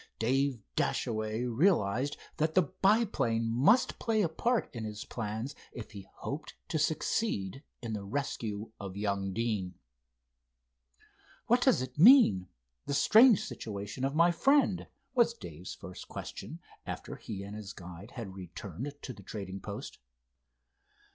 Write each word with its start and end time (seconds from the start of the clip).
Dave 0.17 0.63
Dashaway 0.75 1.43
realized 1.45 2.17
that 2.37 2.55
the 2.55 2.63
biplane 2.63 3.47
must 3.47 3.99
play 3.99 4.23
a 4.23 4.29
part 4.29 4.67
in 4.73 4.83
his 4.83 5.05
plans 5.05 5.53
if 5.73 5.91
he 5.91 6.07
hoped 6.21 6.55
to 6.69 6.79
succeed 6.79 7.61
in 7.83 7.93
the 7.93 8.03
rescue 8.03 8.71
of 8.79 8.97
young 8.97 9.31
Deane. 9.31 9.75
"What 11.45 11.61
does 11.61 11.83
it 11.83 11.99
mean—the 11.99 12.93
strange 12.95 13.43
situation 13.43 14.03
of 14.03 14.15
my 14.15 14.31
friend?" 14.31 14.87
was 15.13 15.35
Dave's 15.35 15.75
first 15.75 16.07
question, 16.07 16.61
after 16.83 17.15
he 17.15 17.43
and 17.43 17.55
his 17.55 17.71
guide 17.71 18.09
had 18.15 18.33
returned 18.33 18.93
to 19.03 19.13
the 19.13 19.21
trading 19.21 19.59
post. 19.59 19.99